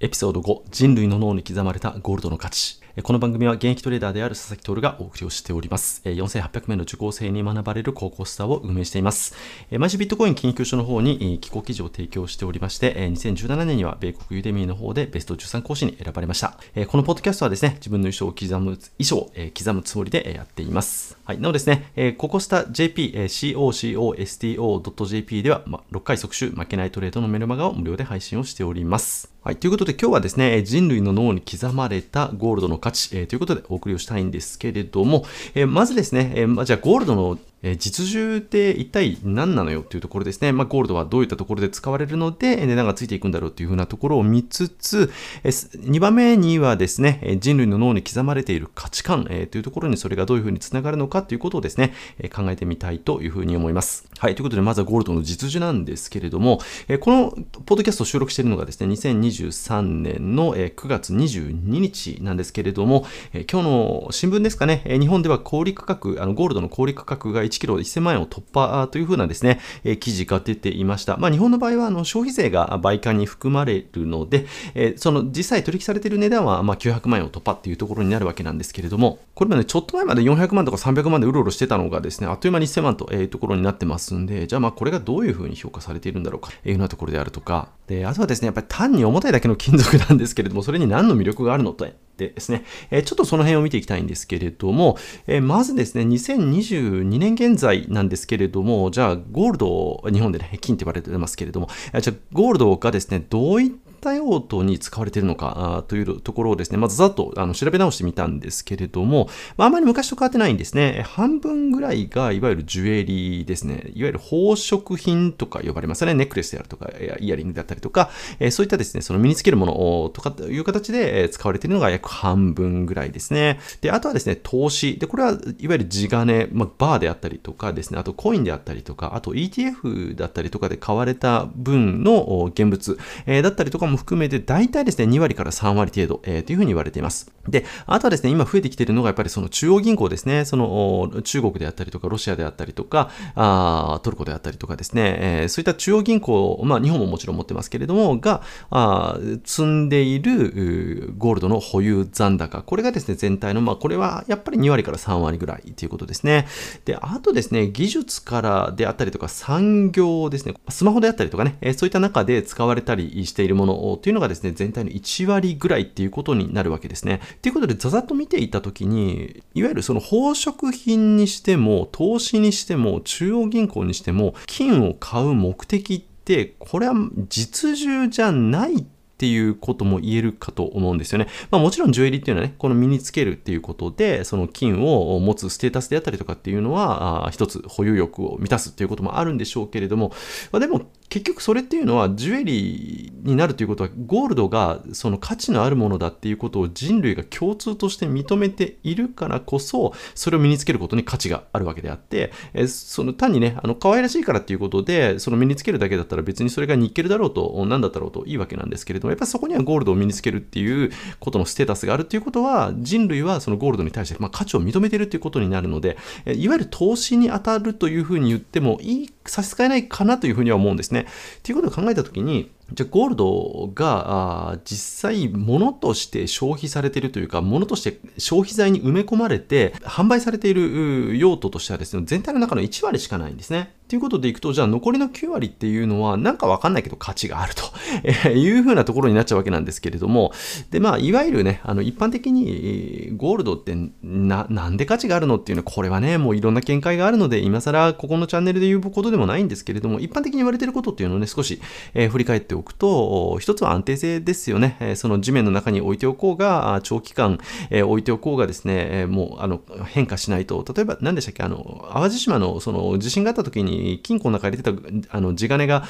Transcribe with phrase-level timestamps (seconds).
[0.00, 2.80] エピソード5人類の脳に刻まれたゴールドの価値。
[3.02, 6.02] この番組は現役トレーダーである佐々木徹がお送りをしております。
[6.04, 9.36] 4800名の受講生に学ばれる高校スターを運営しています。
[9.70, 16.58] 毎週ビットコイン研究所の方に寄稿記事を提供しておりまして、2017年には米国ユーデミーの方でベスト13講師に選ばれました。
[16.88, 21.16] このポッドキャストはですね、自分の衣装を刻む、衣装を刻むつもりでやっています。
[21.24, 21.40] はい。
[21.40, 25.62] なおですね、ココスタ JP、COCOSTO.jp では、
[25.92, 29.32] 6回即週負けないトレードのメルマガを無料で配信をしております。
[29.44, 29.56] はい。
[29.56, 35.24] ということで今日はですね、人類の脳に刻まれたゴールドの価値、えー、ということでお送りをしたいんですけれども、
[35.54, 40.52] えー、まずですね、えー、じゃあゴールドのえ実需って一体何なのよっていうところですね。
[40.52, 45.10] まあ、ゴールドはどういったところで使われるので値段がついていくんだろうっていうふうなところを見つつ、
[45.42, 54.08] え2番目にはですね、人類の脳に刻まれている価値観、えというところにそれがどういうふうにつながるのかということをですね、え考えてみたいというふうに思います。
[54.18, 54.34] はい。
[54.34, 57.30] ということで、まずはゴールドの実需なんですけれども、えこの
[57.66, 71.16] ポッドキャストを収録しているのがですね、2023年の9月22日なんですけれども、え今日の新聞ですかね、日本では小売価格、あのゴールドの小売価格が1キロ1000万円を突破というふうなですね、え記事が出ていました。
[71.16, 91.86] まあ、日本の場合はあの消費税が売価に含まれるので、えその実際取引されている値段はま900万円を突破っていうところになるわけなんですけれども、これまでちょっと前まで400万とか300万でうろうろしてたのがですね、あっという間に1000万というところになってますんで、じゃあまあこれがどういうふうに評価されているんだろうかというようなところであるとか、で、あとはですね、やっぱり単に重たいだけの金属なんですけれども、それに何の魅力があるのと
[92.18, 101.68] でですね、えちょっとその辺を見ていきたいんですけれども、えまずですね、2022年現在なんですけれども、じゃあゴールド、日本でね、金って言われてますけれども、
[102.00, 111.04] じゃあゴールドがですね、どういったった用途に使われているのかというところをですね、まずざっとあの調べ直してみたんですけれども、まあ、あまり昔と変わってないんですね。
[111.06, 113.90] 半分ぐらいがいわゆるジュエリーですね。
[113.94, 116.14] いわゆる宝飾品とか呼ばれますね。
[116.14, 118.10] ネックレスであるとか、イヤリングだったりとか、
[118.50, 123.60] そういったですね、その身につけるものとかという形で使われているのが約半分ぐらいですね。
[123.80, 124.98] で、あとはですね、投資。
[124.98, 125.40] で、これはいわ
[125.74, 137.30] ゆる地金、まあ、バーであったりとかですね、あとコインであったりとか、あと ETF だったりとかで買われた分の現物、だったりとかも含めて、大体ですね、2割から3割程度、えー、というふうに言われています。
[137.48, 156.46] で、あとはですね、今増えてきているのがやっぱりその中央銀行ですね、その中国であったりとか、ロシアであったりとか、あトルコであったりとかですね、えー、そういった中央銀行、まあ日本ももちろん持ってますけれども、が、あ積んでいるゴールドの保有残高、これがですね、全体の、まあこれはやっぱり2割から3割ぐらいということですね。
[156.84, 167.20] で、あとですね、技術からであったりとか、産業ですね、スマホであったりとかね、そういった中で使われたりしているものというのがですね、全体の1割ぐらいっていうことになるわけですね。
[167.42, 176.94] ということで、ざざっと見ていたときに、いわゆるその宝飾品にしても、投資にしても、中央銀行にしても、金を買う目的って、これは
[177.28, 178.84] 実需じゃないっ
[179.18, 181.26] ていうことも言えるかと思うんですよね。
[181.50, 190.12] まあもちろんジュエリーっていうのはね、この身につけるっていうことで、その金を持つステータスであったりとかっていうのは、あ一つ保有欲を満たすっていうこともあるんでしょうけれども、
[190.52, 215.96] まあ、でも結局それっていうのはジュエリーになるということはゴールドがその価値のあるものだっていうことを人類が共通として認めているからこそそれを身につけることに価値があるわけであってえその単にねあの可愛らしいからっていうことでその身につけるだけだったら別にそれがニッケルだろうと何だったろうといいわけなんですけれどもやっぱりそこにはゴールドを身につけるっていうことのステータスがあるっていうことは人類はそのゴールドに対して、まあ、価値を認めているっていうことになるので
[216.26, 220.97] いわゆる投資に当たるというふうに言ってもいい差し支えないかなというふうには思うんですね。
[221.02, 233.78] っていうことを考えたときに、じゃあゴールドが実際物として消費されているというか物として消費財に埋め込まれて販売されている用途としてはですね全体の中の1割しかないんですね。
[233.88, 237.64] ということでいくと、じゃあ残りの9割っていうのは、なんかわかんないけど価値があると
[238.28, 240.30] いうふうなところになっちゃうわけなんですけれども、
[240.70, 251.58] で、まあ、いわゆるね、あの、一般的にゴールドってな、なんで価値があるのっていうのは、これはね、もういろんな見解があるので、今更ここのチャンネルで言うことでもないんですけれども、一般的に言われてることっていうのをね、少し、
[251.94, 254.94] えー、振り返っておくと、一つは安定性ですよね。
[254.96, 257.38] その地面の中に置いておこうが、長期間、
[257.70, 265.84] 置いておこうがですね、もう、あの、変化しないと、例えば、何でしたっけ、あの、淡路島のその地震があった時に、金庫の中に入れてたあの地金が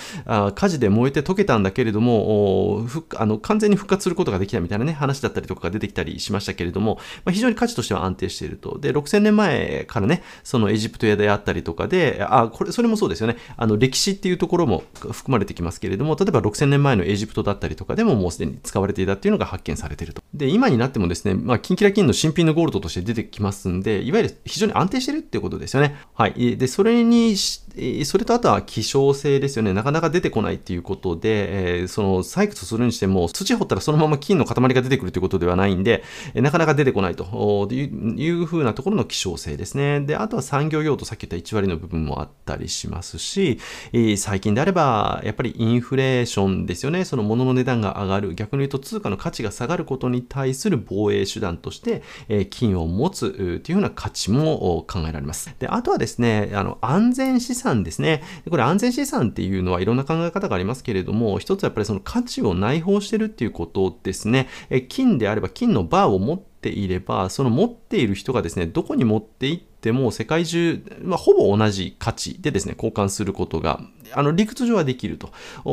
[0.55, 2.87] 火事で燃えて溶けたんだけれども
[3.17, 8.79] あの完全に復活することができたみたいなね話だったりとかが出てきたりしましたけれども、まあ、非常に価値としては安定していると。
[8.79, 13.37] で6000年前からねそのエジプト屋であったりとかであこれそれもそうですよね。
[13.57, 20.23] あの歴史っていうところも含まれてきますけれども例えば6000 6000年前のエジプトだったりとかでももうすでに使われていたっていうのが発見されていると。
[20.35, 25.97] で今になってもですね、まあ、キンキラキンの新品のゴールドとして出てきますんでいわゆる非常に安定してるっていうことですよね。
[26.15, 26.57] はい。
[26.57, 27.68] でそれにして
[28.05, 29.73] それとあとは希少性ですよね。
[29.73, 36.03] なかなか出てこないっていうことで、えー、その採掘するにしても、土掘ったらそのまま金の塊が出てくるということではないんで、
[36.35, 37.25] えー、なかなか出てこないと
[37.73, 40.01] いうふうなところの希少性ですね。
[40.01, 43.61] で、あとは産業用途、さっき言った1割の部分もあったりしますし、
[43.93, 47.05] えー、最近であれば、やっぱりインフレーションですよね。
[47.05, 48.35] その物の値段が上がる。
[48.35, 55.55] 逆に言うと通貨の価値が下がることに対する防衛手段として、え、金を持つというような価値も考えられます。
[55.59, 58.23] で、あとはですね、あの、安全資産ですね。
[58.49, 64.49] これ安全資産っていうのはいろんな考え方がありますけれども、一つやっぱりその価値を内包してるっていうことですね。
[64.71, 73.81] え金であれば金のバーを持っていれば、その持っている人がですね、どこに持っていっても世界中、まあ、ほぼ同じ価値でですね、交換することが
[74.13, 75.31] あの理屈上はできると。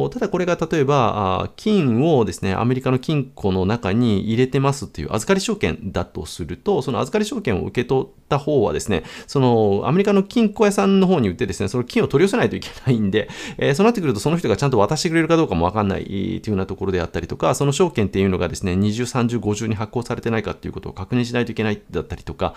[0.10, 22.56] ただこれが例えば、金をですね、アメリカの金庫の中に入れてますっていう預かり証券だとすると、その預かり証券を受け取った方はですね、そのアメリカの金庫屋さんの方に売ってですね、その金を取り寄せないといけないんで、えー、そうなってくるとその人がちゃんと渡してくれるかどうかもわかんないっていうようなところであったりとか、その証券っていうのがですね、20、30、50に発行されてないかっていうことを確認しないといけないだったりとか、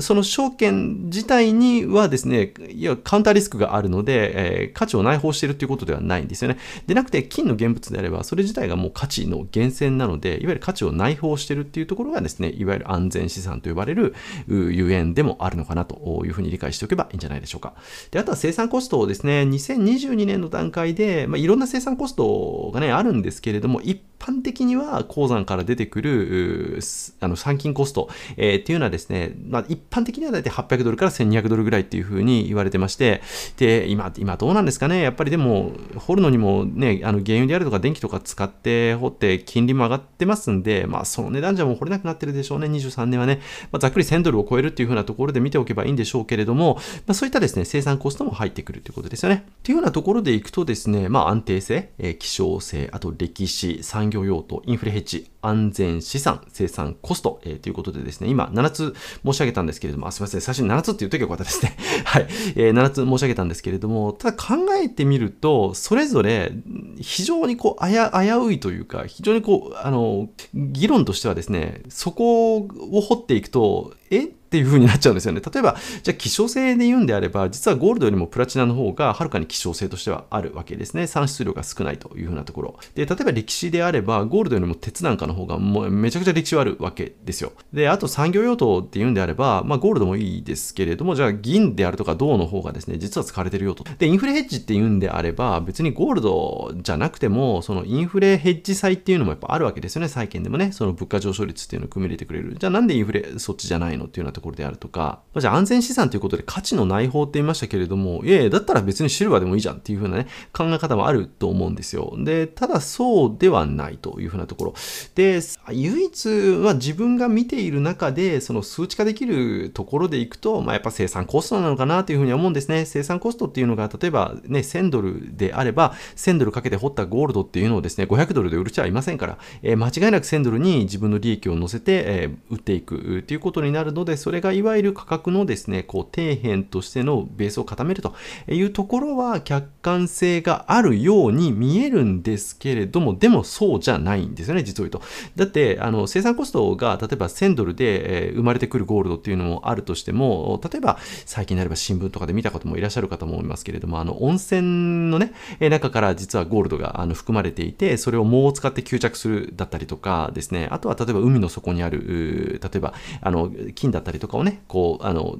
[0.00, 6.58] その証券自体にはですね、いや、カウンターリスクがあるので、えー、価値を内包しているということではないんですよね。
[6.86, 14.14] でなくて、金の現物であれば、それ自体がもう価値の源泉なので、いわゆる価値を内包しているっていうところがですね、いわゆる安全資産と呼ばれる
[14.48, 17.74] ゆえんでもあるのかなというふうに理解しておけばいいんじゃないでしょうか。
[18.10, 26.80] で、あとは生産コストをですね、2022年の段階で、まあ、いろんな生産コストがね、あるんですけれども、一般的には鉱山から出てくる
[27.20, 33.22] あの参勤コスト、えー、っていうのはですね、まあ、一般的には大体800ドルから1200ドルぐらいっていうふうに言われてまして、
[33.56, 43.40] で、今、今どうなんですかね、ねやっぱりでも、掘るのにもね、あの原油であるとか電気とか使って掘って金利も上がってますんで、まあその値段じゃもう掘れなくなってるでしょうね、23年はね。
[43.72, 46.76] まあ、ざっくり1000ドルを超えるっていうふうなところで見ておけばいいんでしょうけれども、
[47.06, 49.46] まあ、そういったですね、生産コストも入ってくるということですよね。
[49.48, 58.94] っていうようなところでいくとですね、まあ安定性、えー、希少性、あと歴史、産業用途、インフレヘッジ、安全資産、生産コスト、えー、ということでですね、今7つ
[59.24, 61.76] 申し上げたんですけれども、あすみません、最初に7つって言うときはよかったですね。
[62.04, 62.26] はい、
[62.56, 66.52] えー、7つ申し上げたんですけれども、ただ考えてみると、それぞれ
[67.00, 67.96] 非常にこう危
[68.30, 74.28] ういというか、非常にこう、あの、議論としてはですね、そこを掘っていくと、え？
[74.56, 75.42] っていう風になっちゃうんですよね。
[75.42, 81.06] 例えば、じゃあ希少性で言うんであれば、実はゴールドよりもプラチナの方がはるかに希少性としてはあるわけですね。
[81.06, 82.78] 産出量が少ないという風なところ。
[82.94, 87.52] で、例えば歴史であれば、ゴールドよりも鉄なんかの方がもうめちゃくちゃ歴史はあるわけですよ。
[87.72, 93.84] で、あと産業用途って言うんであれば、まあゴールドもいいですけれども、じゃあ銀であるとか銅の方がですね、実は使われてるよと。
[93.98, 100.08] で、インフレヘッジって言うんであれば、別にゴールドじゃなくても、そのインフレヘッジ債っていうのもやっぱあるわけですよね。
[100.08, 102.56] 債券でもね、その物価上昇率っていうのを組み入れてくれる。
[102.58, 112.14] じゃあなんでインフレそっちじゃないのっていうようなところであるとか、じゃあ安全資産ということで価値の内包って言いましたけれども、いやいや、だったら別にシルバーでもいいじゃんっていう風なね、考え方もあると思うんですよ。
[112.18, 114.74] で、ただそうではないという風なところ。
[115.14, 115.40] で、
[115.70, 116.28] 唯一
[116.62, 122.84] は自分が見ている中で、その数値化できるところでいくと、まあ、やっぱ生産コストなのかなというふうに思うんですね。
[122.84, 138.16] 生産コストっていうのが、例えばね、1000ドルであれば、1000ドルかけて掘ったゴールドっていうのをですね、500ドルで売る人はいませんから、えー、間違いなく1000ドルに自分の利益を乗せて、えー、売っていくっていうことになるので、それがいわゆる価格のですね、こう、底辺としてのベースを固めると
[138.48, 145.00] いうところは客観性があるように見えるんですけれども、でもそうじゃないんですよね、実を言うと。
[145.36, 165.36] だって、あの、生産コストが例えば1000ドルで、生まれてくるゴールドっていうのもあるとしても、例えば最近になれば新聞とかで見たこともいらっしゃる方も思いますけれども、あの、温泉のね、中から実はゴールドがあの含まれていて、それを藻を使って吸着するだったりとかですね、あとは例えば海の底にある、例えば、あの、金だったりとかをね、こう、あの、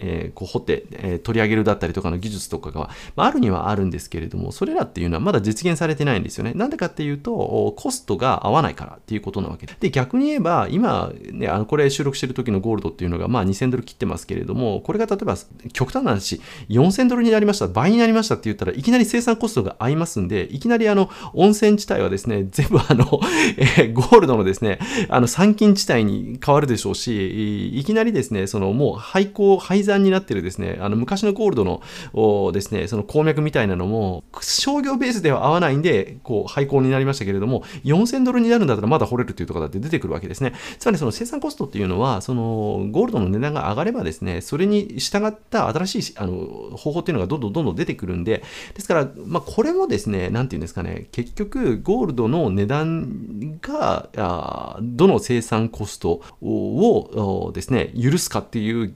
[0.00, 6.52] えー、こう掘って、えー、取り上げるだったりとかの技術とかが、まあ、あるにはあるんですけれども、それらっていうのはまだ実現されてないんですよね。
[6.54, 9.74] なんでかっていうと、コストが合わないからっていうことなわけで。
[9.78, 15.36] で、逆に言えば、今、ね、あのこれ収録してる時のゴールドっていうのが、まあ2000ドル切ってますけれども、これが例えば、
[15.72, 23.20] 極端な話、4000ドルになりました、倍になりましたって言ったらいきなり生産コストが合いますんで、いきなりあの、温泉地帯はですね、全部あの、
[23.58, 40.52] えー、ゴールドのですね、あの、参勤地帯に変わるでしょうし、いきなりですね、そのもう廃鉱、廃山になってるですね、あの、昔のゴールドのですね、その鉱脈みたいなのも、商業ベースでは合わないんで、こう、廃鉱になりましたけれども、4000ドルになるんだったらまだ掘れるっていうところだって出てくるわけですね。
[40.78, 48.42] つまりその生産コストっていうのは、その、ゴールドの値段が上がればですね、それに従った新しい、あの、方法っていうのがどんどんどんどん出てくるんで、
[48.74, 58.92] ですから、まあ、これもですね、なんていうんですかね、結局、ゴールドの値段が、あどの生産コストをですね、許すかっていう、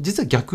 [0.00, 0.54] 実は逆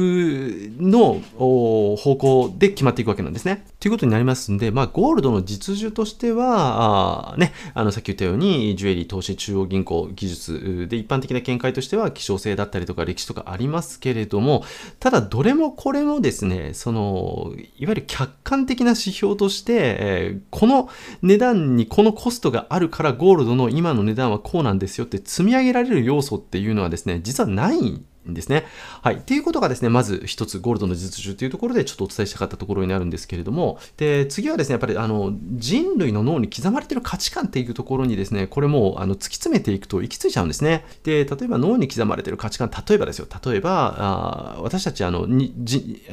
[0.77, 3.65] の方向で決まっていくわけなんですね。
[3.83, 14.63] ということになりますんで、まあ、ゴールドの実需としては、あね、あの、さっき言ったように、ジュエリー、投資、中央銀行、技術で一般的な見解としては、希少性だったりとか歴史とかありますけれども、
[15.01, 20.87] ただ、どれもこれもですね、その、いわゆる客観的な指標として、えー、この
[21.21, 28.65] 値段にこのコストがあるからゴールドの今の値段はこうなんですよって積み上げられる要素っていうのはですね、実はないんですね。
[29.01, 29.15] はい。
[29.15, 40.85] っていうことがですね、まず一つゴールドの実需というところでちょっとお伝えしたかったところになるんですけれども、で、次はですね、やっぱりあの人類の脳に刻まれている価値観っていうところにですね、これもあの突き詰めていくと行き着いちゃうんですね。
[41.03, 45.53] で、例えば脳に刻まれている価値観、例えばですよ、例えば、あ私たちあのに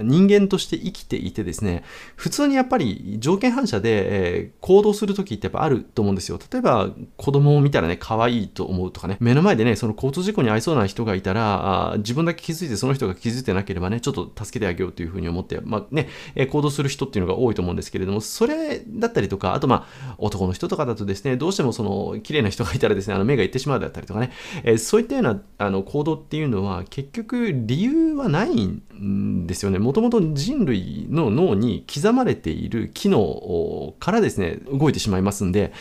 [0.02, 1.84] 人間として生きていてですね、
[2.16, 6.38] 普通にやっぱり条件反射で、えー、行動するときってやっぱあると思うんですよ。
[6.50, 24.33] 例えば子供を見たらね、可愛いと思うとかね、目の前でね、その交通事故に遭いそうな人がいたら、自分だけ気づいてその人が気づいてなければね、ちょっと助けてあげようというふうに思って、まあね、え行動する人っていうのが多いと思うんですけれども、それだったりとか、あとまあ、男の人とかだとですね、どうしてもその、綺麗な人がいたらですね、あの目がいってしまうだったりとかね、
[24.64, 29.78] えそういったようなあの行動っていうのは、結局理由はないんですよね。
[29.78, 35.73] もともと人類の脳に刻まれている機能からですね、動いてしまいますんで、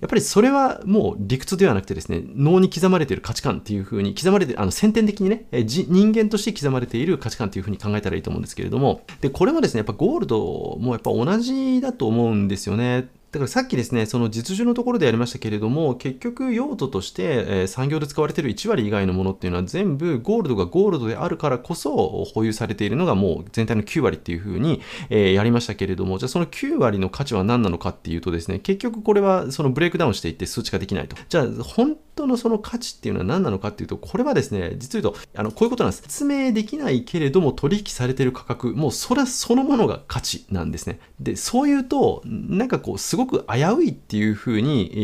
[0.00, 13.08] やっぱりそれはもう理屈ではなくてですね、脳に刻まれている価値観っていうふうに、刻まれて、あの先天的にね、人間として刻まれている価値観というふうに考えたらいいと思うんですけれども、で、これもですね、やっぱゴールドもやっぱ同じだと思うんですよね。
[13.30, 31.16] だからさっきですね、その実需のところでやりましたけれども、結局用途として、えー、産業で使われている1割以外のものっていうのは全部ゴールドがゴールドであるからこそ保有されているのがもう全体の9割っていうふうに、えー、やりましたけれども、じゃあその9割の価値は何なのかっていうとですね、結局これはそのブレイクダウンしていって数値化できないと。
[31.28, 36.02] じゃあ本当のその価値っていうのは何なのかっていうと、これはですね、実を言うと、あの、こういうことなんです。
[36.02, 40.98] 説明できないけれども取引されてる価格、もうそれそのものが価値なんですね。
[41.20, 44.98] で、そう言うと、なんかこう、すごく危ういっていうふうに、え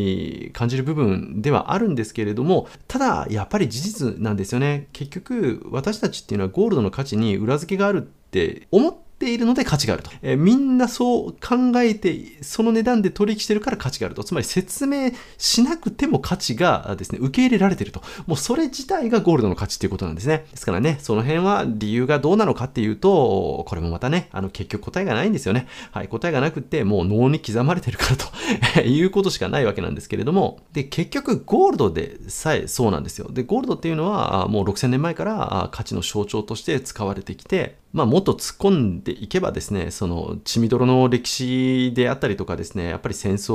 [0.49, 4.89] ー、感じる部分ではあるんですけれども、ただ、やっぱり事実なんですよね。
[4.93, 10.11] 結局、私たちっていうのはゴールドの価値に裏付けがあるって思ってているので価値があると。
[10.23, 14.25] えー、みんなそう考えて、その値段で取引してるから価値があると。
[14.25, 18.03] つまり説明しなくても価値がですね、受け入れられてると。
[18.27, 20.47] もうそれ自体がゴールドの価値っていうことなんですね。
[20.51, 25.67] ですからね、その辺は理由がどうなのかっていうと、これもまたね、あの結局答えがないんですよね。
[25.93, 33.31] はい、答えがなくて、もう脳に刻まれてるからと いうことしかないわけなんですけれども、で、結局ゴールドでさえそうなんですよ。
[33.31, 43.55] で、ゴールドっていうのはもう6000年前から価値の象徴として使われてきて、まあ、もっと突っ込んでいけばですね、その血みどろの歴史であったりとかですね、やっぱり戦争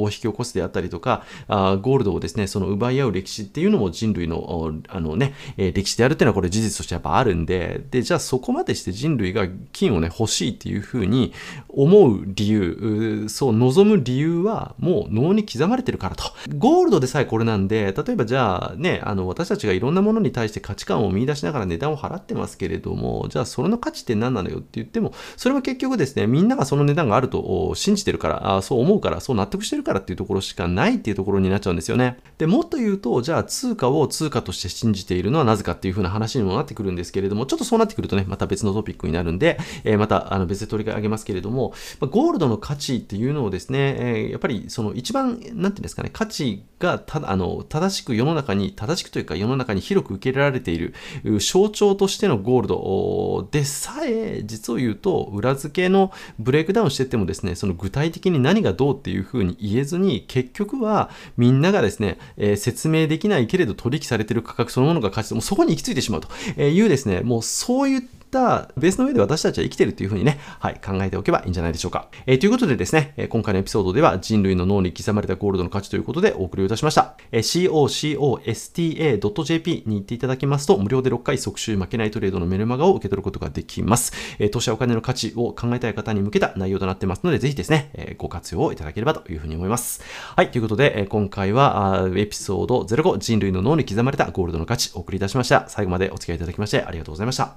[0.00, 11.32] を引き起こすであったりとか、あゴールドをですね、その奪い合う歴史っていうのも人類のあのね、え歴史であるっていうのはこれ事実としてやっぱあるんで、で、じゃあそこまでして人類が金をね、欲しいっていうふうに
[11.68, 16.24] 思う理由、そう望む理由はもう脳に刻まれてるからと。
[16.56, 32.18] ゴールドでさえこれなんで、例えばじゃあね、あの私たちがいろんなものに対して価値観を見出しながら値段を払ってますけれども、じゃあそれの価値って何なのよって言っても、それは結局ですね、みんながその値段があると信じてるから、あそう思うから、そう納得してるからっていうところしかないっていうところになっちゃうんですよね。
[32.38, 50.94] で、もっと言うと、じゃあ通貨を通貨として信じているのはなぜかっていう風な話にもなってくるんですけれども、ちょっとそうなってくるとね、また別のトピックになるんで、えー、またあの別で取り上げますけれども、まゴールドの価値っていうのをですね、えー、やっぱりその一番、なんていうんですかね、価値がたあの正しく世の中に、正しくというか世の中に広く受け入れられている
[51.40, 66.28] 象徴としてのゴールドでさえ、実を言うと、裏付けのブレイクダウンしてってもですね、その具体的に何がどうっていうふうに言えずに、結局はみんながですね、えー、説明できないけれど取引されてる価格そのものが価値、もうそこに行き着いてしまうと
[66.60, 72.08] いうですね、もうそういったったベースの上で私たちは生きてるっていうふうにね、はい、考えておけばいいんじゃないでしょうか。
[72.26, 77.16] えー、ということでですね、え今回のエピソードでは人類の脳に刻まれたゴールドの価値ということでお送りをいたしました。
[77.32, 84.12] え cocosta.jp に行っていただきますと、無料で6回即週負けないトレードのメルマガを受け取ることができます。
[84.38, 90.02] え投資やお金の価値を考えたい方に向けた内容となってますので、ぜひですね、えご活用いただければというふうに思います。
[90.36, 95.68] はい、ということで、え今回はエピソード05人類の脳に刻まれたゴールドの価値お送りいたしました。
[95.68, 97.48] 最後までお付き合いいただきましてありがとうございました。